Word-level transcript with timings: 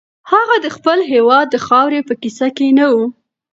هغه 0.31 0.55
د 0.65 0.67
خپل 0.75 0.99
هېواد 1.13 1.45
د 1.51 1.55
خاورې 1.65 1.99
په 2.07 2.13
کیسه 2.21 2.47
کې 2.57 2.67
نه 2.79 2.85
و. 2.93 2.95